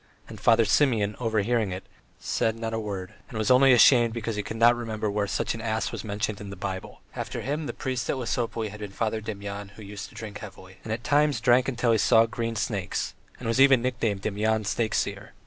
[0.27, 1.83] and Father Simeon overhearing it,
[2.17, 5.53] said not a word, and was only ashamed because he could not remember where such
[5.53, 7.01] an ass was mentioned in the Bible.
[7.15, 10.77] After him the priest at Lesopolye had been Father Demyan, who used to drink heavily,
[10.83, 15.33] and at times drank till he saw green snakes, and was even nicknamed Demyan Snakeseer.